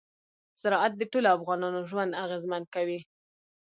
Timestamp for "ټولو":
1.11-1.27